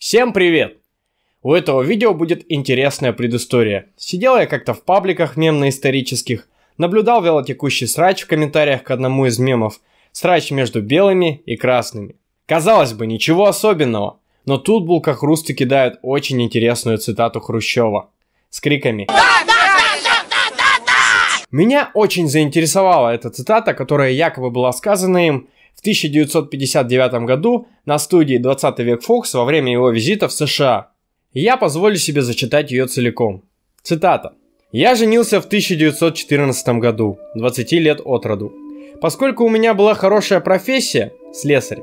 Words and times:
Всем 0.00 0.32
привет! 0.32 0.78
У 1.42 1.52
этого 1.52 1.82
видео 1.82 2.14
будет 2.14 2.50
интересная 2.50 3.12
предыстория. 3.12 3.90
Сидел 3.98 4.38
я 4.38 4.46
как-то 4.46 4.72
в 4.72 4.82
пабликах 4.82 5.36
мемно-исторических, 5.36 6.48
наблюдал 6.78 7.22
велотекущий 7.22 7.86
срач 7.86 8.22
в 8.22 8.26
комментариях 8.26 8.82
к 8.82 8.90
одному 8.90 9.26
из 9.26 9.38
мемов, 9.38 9.78
срач 10.12 10.52
между 10.52 10.80
белыми 10.80 11.42
и 11.44 11.54
красными. 11.54 12.16
Казалось 12.46 12.94
бы, 12.94 13.06
ничего 13.06 13.44
особенного, 13.44 14.20
но 14.46 14.56
тут 14.56 14.86
булкохрусты 14.86 15.52
кидают 15.52 15.98
очень 16.00 16.40
интересную 16.40 16.96
цитату 16.96 17.40
Хрущева 17.40 18.08
с 18.48 18.58
криками 18.58 19.06
Меня 21.50 21.90
очень 21.92 22.26
заинтересовала 22.26 23.10
эта 23.10 23.28
цитата, 23.28 23.74
которая 23.74 24.12
якобы 24.12 24.50
была 24.50 24.72
сказана 24.72 25.26
им 25.26 25.48
в 25.80 25.82
1959 25.82 27.24
году 27.24 27.66
на 27.86 27.98
студии 27.98 28.36
20 28.36 28.78
век 28.80 29.02
Фокс 29.02 29.32
во 29.32 29.46
время 29.46 29.72
его 29.72 29.88
визита 29.88 30.28
в 30.28 30.32
США. 30.32 30.90
Я 31.32 31.56
позволю 31.56 31.96
себе 31.96 32.20
зачитать 32.20 32.70
ее 32.70 32.86
целиком. 32.86 33.44
Цитата. 33.82 34.34
«Я 34.72 34.94
женился 34.94 35.40
в 35.40 35.46
1914 35.46 36.68
году, 36.80 37.18
20 37.34 37.72
лет 37.72 38.02
от 38.04 38.26
роду. 38.26 38.52
Поскольку 39.00 39.44
у 39.44 39.48
меня 39.48 39.72
была 39.72 39.94
хорошая 39.94 40.40
профессия, 40.40 41.14
слесарь, 41.32 41.80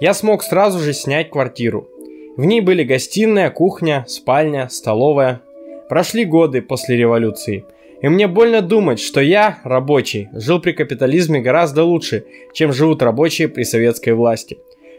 я 0.00 0.12
смог 0.12 0.42
сразу 0.42 0.78
же 0.78 0.92
снять 0.92 1.30
квартиру. 1.30 1.88
В 2.36 2.44
ней 2.44 2.60
были 2.60 2.84
гостиная, 2.84 3.48
кухня, 3.48 4.04
спальня, 4.06 4.68
столовая. 4.68 5.40
Прошли 5.88 6.26
годы 6.26 6.60
после 6.60 6.98
революции– 6.98 7.64
и 8.02 8.08
мне 8.08 8.26
больно 8.26 8.62
думать, 8.62 9.00
что 9.00 9.20
я, 9.20 9.58
рабочий, 9.64 10.28
жил 10.32 10.60
при 10.60 10.72
капитализме 10.72 11.40
гораздо 11.40 11.84
лучше, 11.84 12.24
чем 12.52 12.72
живут 12.72 13.02
рабочие 13.02 13.48
при 13.48 13.62
советской 13.64 14.14
власти. 14.14 14.58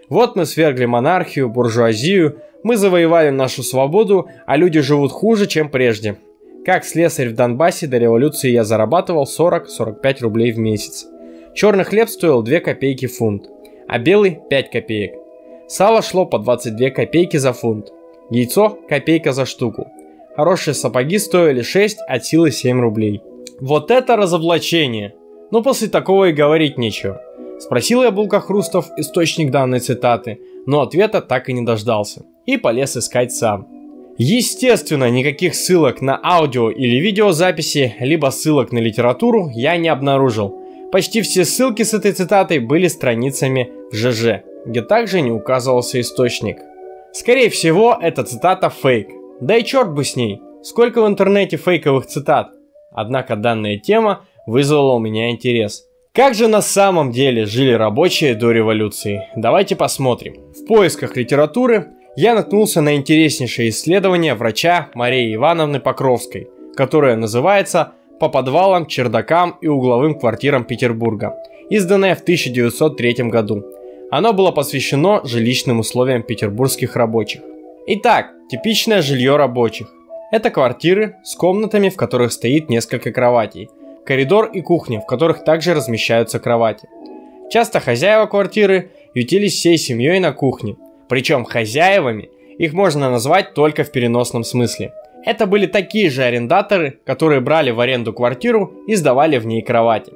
Вот 0.10 0.36
мы 0.36 0.46
свергли 0.46 0.86
монархию, 0.86 1.50
буржуазию, 1.50 2.38
мы 2.64 2.78
завоевали 2.78 3.30
нашу 3.30 3.64
свободу, 3.64 4.28
а 4.46 4.56
люди 4.56 4.82
живут 4.82 5.12
хуже, 5.12 5.48
чем 5.48 5.70
прежде. 5.70 6.18
Как 6.64 6.86
слесарь 6.86 7.30
в 7.30 7.36
Донбассе 7.36 7.88
до 7.88 7.98
революции 7.98 8.52
я 8.52 8.64
зарабатывал 8.64 9.24
40-45 9.24 10.22
рублей 10.22 10.52
в 10.52 10.60
месяц. 10.60 11.08
Черный 11.56 11.86
хлеб 11.86 12.08
стоил 12.08 12.44
2 12.44 12.60
копейки 12.60 13.08
фунт, 13.08 13.50
а 13.88 13.98
белый 13.98 14.40
5 14.50 14.70
копеек. 14.70 15.14
Сало 15.68 16.02
шло 16.02 16.26
по 16.26 16.38
22 16.38 16.92
копейки 16.92 17.38
за 17.38 17.54
фунт. 17.54 17.92
Яйцо– 18.30 18.78
копейка 18.90 19.32
за 19.32 19.46
штуку. 19.46 19.88
Хорошие 20.36 20.74
сапоги 20.74 21.20
стоили 21.20 21.62
6 21.62 22.00
от 22.08 22.26
силы 22.26 22.52
7 22.52 22.80
рублей. 22.80 23.22
Вот 23.60 23.92
это 23.92 24.16
разоблачение! 24.16 25.14
Но 25.52 25.62
после 25.62 25.90
такого 25.90 26.30
и 26.30 26.34
говорить 26.34 26.78
нечего. 26.78 27.22
Спросил 27.60 28.02
я 28.04 28.12
Булка 28.12 28.40
Хрустов 28.40 28.88
источник 28.98 29.52
данной 29.52 29.80
цитаты, 29.80 30.40
но 30.66 30.82
ответа 30.82 31.22
так 31.22 31.50
и 31.50 31.54
не 31.54 31.64
дождался. 31.64 32.26
И 32.46 32.58
полез 32.58 32.96
искать 32.96 33.34
сам. 33.34 33.68
Естественно, 34.18 35.10
никаких 35.10 35.54
ссылок 35.54 36.02
на 36.02 36.20
аудио 36.24 36.72
или 36.72 36.98
видеозаписи, 36.98 37.96
либо 38.00 38.30
ссылок 38.30 38.72
на 38.72 38.80
литературу 38.80 39.50
я 39.54 39.78
не 39.78 39.90
обнаружил. 39.90 40.58
Почти 40.92 41.22
все 41.22 41.44
ссылки 41.44 41.84
с 41.84 41.94
этой 41.94 42.14
цитатой 42.14 42.60
были 42.60 42.88
страницами 42.88 43.70
ЖЖ, 43.92 44.44
где 44.66 44.82
также 44.82 45.22
не 45.22 45.32
указывался 45.32 46.00
источник. 46.00 46.58
Скорее 47.14 47.50
всего, 47.50 47.98
эта 48.00 48.24
цитата 48.24 48.70
фейк, 48.70 49.10
да 49.42 49.58
и 49.58 49.64
черт 49.64 49.92
бы 49.92 50.06
с 50.06 50.16
ней, 50.16 50.40
сколько 50.64 51.02
в 51.02 51.08
интернете 51.08 51.58
фейковых 51.58 52.06
цитат. 52.06 52.52
Однако 52.92 53.36
данная 53.36 53.78
тема 53.78 54.22
вызвала 54.46 54.94
у 54.94 55.00
меня 55.00 55.32
интерес. 55.32 55.84
Как 56.14 56.36
же 56.36 56.48
на 56.48 56.62
самом 56.62 57.12
деле 57.12 57.46
жили 57.46 57.72
рабочие 57.72 58.36
до 58.36 58.52
революции? 58.52 59.28
Давайте 59.36 59.76
посмотрим. 59.76 60.36
В 60.54 60.66
поисках 60.68 61.16
литературы 61.16 61.88
я 62.16 62.36
наткнулся 62.36 62.82
на 62.82 62.96
интереснейшее 62.96 63.70
исследование 63.70 64.36
врача 64.36 64.90
Марии 64.94 65.34
Ивановны 65.34 65.80
Покровской, 65.80 66.50
которое 66.76 67.16
называется 67.16 67.94
«По 68.20 68.30
подвалам, 68.30 68.86
чердакам 68.86 69.58
и 69.62 69.68
угловым 69.68 70.20
квартирам 70.20 70.66
Петербурга», 70.66 71.34
изданное 71.70 72.14
в 72.14 72.22
1903 72.22 73.30
году. 73.30 73.64
Оно 74.12 74.34
было 74.34 74.52
посвящено 74.52 75.22
жилищным 75.24 75.80
условиям 75.80 76.22
петербургских 76.22 76.98
рабочих. 76.98 77.42
Итак, 77.94 78.32
типичное 78.50 79.02
жилье 79.02 79.36
рабочих. 79.36 79.94
Это 80.32 80.50
квартиры 80.50 81.18
с 81.26 81.36
комнатами, 81.36 81.90
в 81.90 81.98
которых 81.98 82.32
стоит 82.32 82.70
несколько 82.70 83.12
кроватей, 83.12 83.70
коридор 84.06 84.46
и 84.46 84.62
кухня, 84.62 85.02
в 85.02 85.06
которых 85.06 85.44
также 85.44 85.74
размещаются 85.74 86.40
кровати. 86.40 86.88
Часто 87.50 87.82
хозяева 87.82 88.28
квартиры 88.28 88.92
ютились 89.14 89.56
всей 89.56 89.78
семьей 89.78 90.22
на 90.22 90.32
кухне, 90.32 90.78
причем 91.10 91.44
хозяевами 91.44 92.30
их 92.58 92.72
можно 92.72 93.12
назвать 93.12 93.54
только 93.54 93.84
в 93.84 93.92
переносном 93.92 94.46
смысле. 94.46 94.94
Это 95.26 95.46
были 95.46 95.66
такие 95.66 96.10
же 96.10 96.24
арендаторы, 96.24 96.98
которые 97.06 97.42
брали 97.42 97.72
в 97.72 97.82
аренду 97.82 98.14
квартиру 98.14 98.74
и 98.88 98.96
сдавали 98.96 99.38
в 99.38 99.46
ней 99.46 99.64
кровати. 99.64 100.14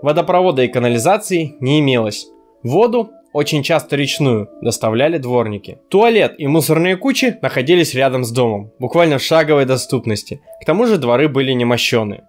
Водопровода 0.00 0.62
и 0.62 0.68
канализации 0.68 1.56
не 1.58 1.80
имелось. 1.80 2.28
Воду 2.62 3.10
очень 3.32 3.62
часто 3.62 3.96
речную, 3.96 4.48
доставляли 4.60 5.18
дворники. 5.18 5.78
Туалет 5.88 6.34
и 6.38 6.46
мусорные 6.46 6.96
кучи 6.96 7.38
находились 7.42 7.94
рядом 7.94 8.24
с 8.24 8.32
домом, 8.32 8.72
буквально 8.78 9.18
в 9.18 9.22
шаговой 9.22 9.66
доступности. 9.66 10.40
К 10.60 10.64
тому 10.64 10.86
же 10.86 10.98
дворы 10.98 11.28
были 11.28 11.52
немощеные. 11.52 12.24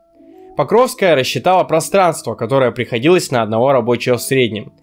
Покровская 0.56 1.16
рассчитала 1.16 1.64
пространство, 1.64 2.36
которое 2.36 2.72
приходилось 2.72 3.32
на 3.32 3.42
одного 3.42 3.72
рабочего 3.72 4.18
в 4.18 4.22
среднем, 4.22 4.74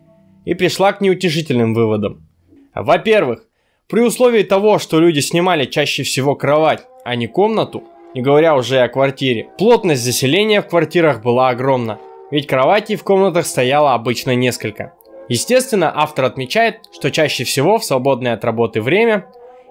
и 0.45 0.55
пришла 0.55 0.93
к 0.93 1.01
неутешительным 1.01 1.75
выводам. 1.75 2.27
Во-первых, 2.75 3.45
при 3.89 4.00
условии 4.00 4.43
того, 4.43 4.79
что 4.79 4.99
люди 4.99 5.21
снимали 5.21 5.67
чаще 5.67 6.03
всего 6.03 6.35
кровать, 6.35 6.85
а 7.05 7.15
не 7.15 7.27
комнату, 7.27 7.85
не 8.15 8.23
говоря 8.23 8.56
уже 8.56 8.81
о 8.81 8.89
квартире, 8.89 9.49
плотность 9.56 10.03
заселения 10.03 10.62
в 10.62 10.69
квартирах 10.69 11.23
была 11.23 11.50
огромна, 11.50 11.99
ведь 12.31 12.47
кроватей 12.47 12.97
в 12.97 13.05
комнатах 13.05 13.47
стояло 13.47 13.95
обычно 13.95 14.35
несколько– 14.35 14.95
Естественно, 15.28 15.93
автор 15.94 16.25
отмечает, 16.25 16.81
что 16.93 17.11
чаще 17.11 17.44
всего 17.44 17.78
в 17.78 17.84
свободное 17.84 18.34
от 18.34 18.44
работы 18.44 18.81
время, 18.81 19.27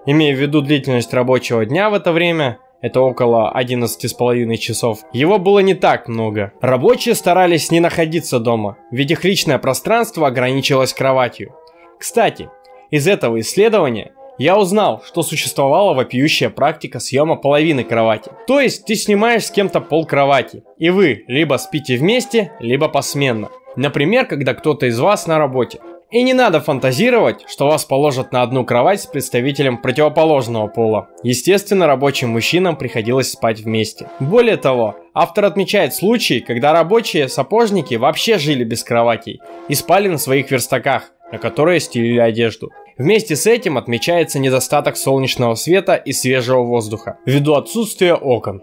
имея 0.06 0.34
в 0.34 0.38
виду 0.38 0.60
длительность 0.60 1.12
рабочего 1.12 1.66
дня 1.66 1.90
в 1.90 1.94
это 1.94 2.12
время, 2.12 2.58
это 2.80 3.00
около 3.00 3.52
11,5 3.56 4.56
часов, 4.56 5.00
его 5.12 5.38
было 5.38 5.58
не 5.58 5.74
так 5.74 6.06
много. 6.06 6.52
Рабочие 6.60 7.16
старались 7.16 7.72
не 7.72 7.80
находиться 7.80 8.38
дома, 8.38 8.76
ведь 8.92 9.10
их 9.10 9.24
личное 9.24 9.58
пространство 9.58 10.28
ограничивалось 10.28 10.92
кроватью. 10.92 11.54
Кстати, 11.98 12.48
из 12.90 13.08
этого 13.08 13.40
исследования 13.40 14.12
я 14.38 14.56
узнал, 14.56 15.02
что 15.04 15.22
существовала 15.22 15.94
вопиющая 15.94 16.48
практика 16.48 17.00
съема 17.00 17.36
половины 17.36 17.84
кровати. 17.84 18.30
То 18.46 18.60
есть 18.60 18.84
ты 18.86 18.94
снимаешь 18.94 19.46
с 19.46 19.50
кем-то 19.50 19.80
пол 19.80 20.06
кровати, 20.06 20.62
и 20.78 20.90
вы 20.90 21.24
либо 21.26 21.56
спите 21.56 21.96
вместе, 21.96 22.52
либо 22.60 22.88
посменно. 22.88 23.50
Например, 23.76 24.26
когда 24.26 24.54
кто-то 24.54 24.86
из 24.86 24.98
вас 24.98 25.26
на 25.26 25.38
работе. 25.38 25.80
И 26.10 26.22
не 26.22 26.32
надо 26.32 26.60
фантазировать, 26.60 27.44
что 27.46 27.66
вас 27.66 27.84
положат 27.84 28.32
на 28.32 28.40
одну 28.40 28.64
кровать 28.64 29.02
с 29.02 29.06
представителем 29.06 29.76
противоположного 29.76 30.66
пола. 30.66 31.08
Естественно, 31.22 31.86
рабочим 31.86 32.30
мужчинам 32.30 32.76
приходилось 32.76 33.32
спать 33.32 33.60
вместе. 33.60 34.08
Более 34.18 34.56
того, 34.56 34.96
автор 35.12 35.44
отмечает 35.44 35.92
случаи, 35.92 36.38
когда 36.40 36.72
рабочие 36.72 37.28
сапожники 37.28 37.96
вообще 37.96 38.38
жили 38.38 38.64
без 38.64 38.84
кроватей 38.84 39.42
и 39.68 39.74
спали 39.74 40.08
на 40.08 40.16
своих 40.16 40.50
верстаках, 40.50 41.10
на 41.30 41.36
которые 41.36 41.78
стелили 41.78 42.20
одежду. 42.20 42.70
Вместе 42.98 43.36
с 43.36 43.46
этим 43.46 43.78
отмечается 43.78 44.40
недостаток 44.40 44.96
солнечного 44.96 45.54
света 45.54 45.94
и 45.94 46.12
свежего 46.12 46.62
воздуха, 46.62 47.18
ввиду 47.24 47.54
отсутствия 47.54 48.14
окон. 48.14 48.60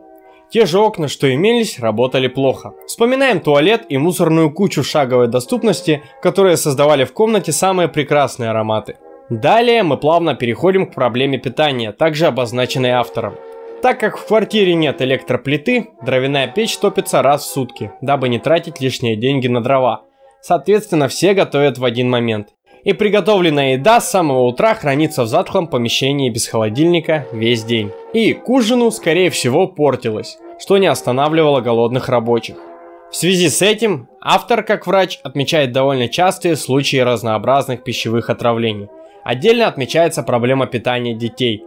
Те 0.50 0.66
же 0.66 0.78
окна, 0.78 1.08
что 1.08 1.34
имелись, 1.34 1.80
работали 1.80 2.28
плохо. 2.28 2.74
Вспоминаем 2.86 3.40
туалет 3.40 3.86
и 3.88 3.98
мусорную 3.98 4.52
кучу 4.52 4.84
шаговой 4.84 5.30
доступности, 5.30 6.04
которые 6.22 6.58
создавали 6.58 7.06
в 7.06 7.14
комнате 7.14 7.54
самые 7.54 7.88
прекрасные 7.88 8.50
ароматы. 8.50 8.98
Далее 9.30 9.84
мы 9.84 9.96
плавно 9.98 10.36
переходим 10.36 10.86
к 10.86 10.94
проблеме 10.94 11.38
питания, 11.38 11.94
также 11.94 12.28
обозначенной 12.28 12.92
автором. 12.92 13.36
Так 13.82 14.02
как 14.02 14.18
в 14.18 14.28
квартире 14.28 14.76
нет 14.76 15.02
электроплиты, 15.02 15.88
дровяная 16.06 16.48
печь 16.48 16.78
топится 16.78 17.22
раз 17.22 17.44
в 17.44 17.50
сутки, 17.50 17.92
дабы 18.02 18.28
не 18.28 18.40
тратить 18.40 18.82
лишние 18.82 19.16
деньги 19.16 19.48
на 19.48 19.64
дрова. 19.64 20.04
Соответственно, 20.42 21.08
все 21.08 21.34
готовят 21.34 21.78
в 21.78 21.86
один 21.86 22.10
момент. 22.10 22.50
И 22.86 22.94
приготовленная 22.94 23.74
еда 23.74 24.00
с 24.00 24.12
самого 24.12 24.44
утра 24.44 24.76
хранится 24.76 25.24
в 25.24 25.28
затхлом 25.28 25.68
помещении 25.68 26.30
без 26.30 26.48
холодильника 26.48 27.26
весь 27.32 27.64
день. 27.64 27.92
И 28.14 28.34
к 28.34 28.48
ужину, 28.48 28.92
скорее 28.92 29.32
всего, 29.32 29.68
портилась, 29.68 30.38
что 30.60 30.78
не 30.78 30.86
останавливало 30.86 31.62
голодных 31.62 32.10
рабочих. 32.10 32.58
В 33.12 33.16
связи 33.16 33.50
с 33.50 33.64
этим 33.64 34.08
автор, 34.22 34.62
как 34.62 34.86
врач, 34.86 35.20
отмечает 35.24 35.72
довольно 35.72 36.08
частые 36.08 36.56
случаи 36.56 36.98
разнообразных 36.98 37.84
пищевых 37.84 38.30
отравлений. 38.30 38.88
Отдельно 39.24 39.66
отмечается 39.66 40.22
проблема 40.22 40.68
питания 40.68 41.16
детей. 41.16 41.64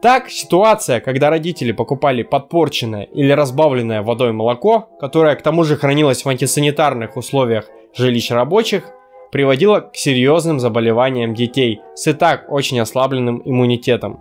Так, 0.00 0.30
ситуация, 0.30 1.00
когда 1.00 1.28
родители 1.28 1.72
покупали 1.72 2.22
подпорченное 2.22 3.02
или 3.02 3.32
разбавленное 3.32 4.00
водой 4.00 4.32
молоко, 4.32 4.88
которое 4.98 5.36
к 5.36 5.42
тому 5.42 5.64
же 5.64 5.76
хранилось 5.76 6.24
в 6.24 6.28
антисанитарных 6.28 7.18
условиях 7.18 7.66
жилищ 7.94 8.30
рабочих– 8.30 8.84
приводило 9.34 9.80
к 9.80 9.96
серьезным 9.96 10.60
заболеваниям 10.60 11.34
детей 11.34 11.80
с 11.96 12.06
и 12.06 12.12
так 12.12 12.52
очень 12.52 12.78
ослабленным 12.78 13.42
иммунитетом. 13.44 14.20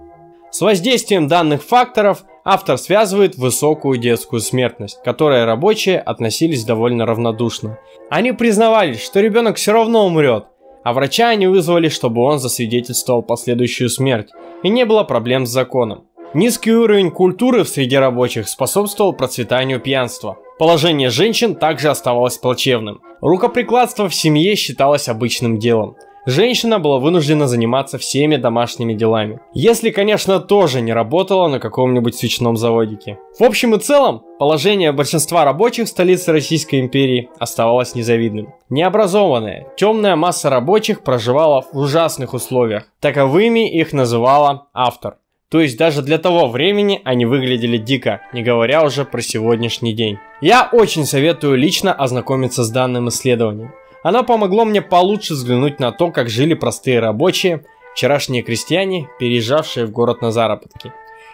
С 0.50 0.60
воздействием 0.60 1.28
данных 1.28 1.62
факторов 1.62 2.24
автор 2.44 2.80
связывает 2.80 3.38
высокую 3.38 4.00
детскую 4.00 4.40
смертность, 4.40 5.00
к 5.00 5.04
которой 5.04 5.46
рабочие 5.46 6.00
относились 6.00 6.66
довольно 6.66 7.06
равнодушно. 7.06 7.78
Они 8.10 8.32
признавались, 8.32 9.04
что 9.04 9.20
ребенок 9.20 9.58
все 9.58 9.74
равно 9.74 10.08
умрет, 10.08 10.46
а 10.84 10.94
врача 10.94 11.30
они 11.30 11.46
вызвали, 11.46 11.90
чтобы 11.90 12.24
он 12.24 12.40
засвидетельствовал 12.40 13.22
последующую 13.22 13.90
смерть, 13.90 14.32
и 14.64 14.70
не 14.70 14.84
было 14.84 15.04
проблем 15.04 15.46
с 15.46 15.52
законом. 15.52 16.08
Низкий 16.36 16.74
уровень 16.74 17.12
культуры 17.12 17.64
в 17.64 17.70
среде 17.70 18.00
рабочих 18.00 18.48
способствовал 18.48 19.14
процветанию 19.14 19.80
пьянства. 19.80 20.40
Положение 20.58 21.12
женщин 21.12 21.54
также 21.54 21.90
оставалось 21.90 22.40
плачевным. 22.40 23.02
Рукоприкладство 23.22 24.10
в 24.10 24.16
семье 24.16 24.56
считалось 24.56 25.08
обычным 25.08 25.60
делом. 25.60 25.96
Женщина 26.26 26.80
была 26.80 26.98
вынуждена 26.98 27.48
заниматься 27.48 28.00
всеми 28.00 28.38
домашними 28.38 28.96
делами. 28.96 29.42
Если, 29.54 29.92
конечно, 29.92 30.40
тоже 30.40 30.82
не 30.82 30.92
работала 30.92 31.48
на 31.50 31.60
каком-нибудь 31.60 32.16
свечном 32.16 32.58
заводике. 32.58 33.20
В 33.38 33.44
общем 33.44 33.76
и 33.76 33.80
целом, 33.80 34.24
положение 34.40 34.92
большинства 34.92 35.46
рабочих 35.46 35.86
в 35.86 35.90
столице 35.90 36.32
Российской 36.32 36.80
империи 36.80 37.30
оставалось 37.38 37.94
незавидным. 37.94 38.54
Необразованная, 38.70 39.68
темная 39.78 40.16
масса 40.16 40.50
рабочих 40.50 41.04
проживала 41.04 41.62
в 41.62 41.78
ужасных 41.78 42.34
условиях. 42.34 42.88
Таковыми 43.02 43.70
их 43.70 43.94
называла 43.94 44.70
автор. 44.74 45.18
То 45.54 45.62
есть 45.62 45.78
даже 45.78 46.02
для 46.02 46.18
того 46.18 46.48
времени 46.48 47.00
они 47.04 47.28
выглядели 47.28 47.78
дико, 47.78 48.22
не 48.34 48.42
говоря 48.42 48.84
уже 48.84 49.06
про 49.06 49.22
сегодняшний 49.22 49.94
день. 49.94 50.18
Я 50.42 50.68
очень 50.72 51.06
советую 51.06 51.58
лично 51.58 51.94
ознакомиться 51.94 52.64
с 52.64 52.72
данным 52.72 53.10
исследованием. 53.10 53.72
Оно 54.02 54.24
помогло 54.24 54.66
мне 54.66 54.82
получше 54.82 55.34
взглянуть 55.36 55.80
на 55.80 55.92
то, 55.92 56.10
как 56.10 56.28
жили 56.28 56.56
простые 56.56 57.00
рабочие, 57.00 57.66
вчерашние 57.94 58.42
крестьяне, 58.42 59.10
переезжавшие 59.20 59.86
в 59.86 59.92
город 59.92 60.24
на 60.24 60.32
заработки. 60.32 60.92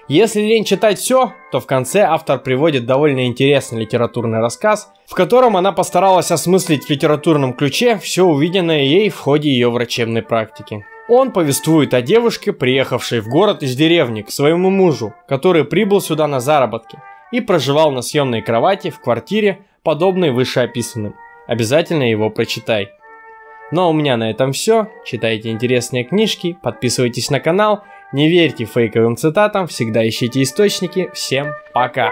Если 0.10 0.42
лень 0.42 0.66
читать 0.66 1.00
все, 1.00 1.31
то 1.54 1.62
в 1.62 1.66
конце 1.66 2.01
автор 2.01 2.39
приводит 2.39 2.86
довольно 2.86 3.25
интересный 3.25 3.83
литературный 3.83 4.39
рассказ, 4.39 4.92
в 5.07 5.13
котором 5.13 5.56
она 5.56 5.71
постаралась 5.71 6.30
осмыслить 6.30 6.83
в 6.83 6.89
литературном 6.89 7.54
ключе 7.54 7.98
все 7.98 8.25
увиденное 8.25 8.83
ей 8.83 9.10
в 9.10 9.18
ходе 9.18 9.50
ее 9.50 9.71
врачебной 9.71 10.24
практики. 10.24 10.86
Он 11.10 11.32
повествует 11.32 11.96
о 11.96 12.04
девушке, 12.04 12.54
приехавшей 12.54 13.22
в 13.22 13.28
город 13.28 13.64
из 13.64 13.76
деревни 13.76 14.22
к 14.22 14.30
своему 14.30 14.70
мужу, 14.70 15.16
который 15.28 15.66
прибыл 15.66 16.02
сюда 16.02 16.28
на 16.28 16.40
заработки 16.40 17.00
и 17.32 17.42
проживал 17.42 17.92
на 17.92 18.04
съемной 18.04 18.44
кровати 18.44 18.92
в 18.92 19.00
квартире, 19.00 19.66
подобной 19.84 20.30
вышеописанным. 20.30 21.16
Обязательно 21.48 22.04
его 22.04 22.30
прочитай. 22.30 22.90
Ну 23.72 23.82
а 23.82 23.88
у 23.90 23.94
меня 23.94 24.18
на 24.18 24.30
этом 24.30 24.52
все. 24.52 24.88
Читайте 25.04 25.50
интересные 25.50 26.04
книжки, 26.04 26.58
подписывайтесь 26.62 27.32
на 27.32 27.40
канал, 27.40 27.84
не 28.12 28.30
верьте 28.30 28.66
фейковым 28.66 29.18
цитатам, 29.18 29.66
всегда 29.66 30.08
ищите 30.08 30.44
источники. 30.44 31.10
Всем 31.14 31.54
пока! 31.74 32.12